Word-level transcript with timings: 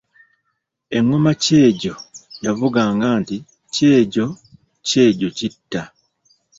"Engoma 0.97 1.31
kyejo 1.43 1.93
yavuganga 2.45 3.07
nti 3.21 3.37
“Kyejo, 3.73 4.25
kyejo 4.87 5.27
kitta.”" 5.37 5.83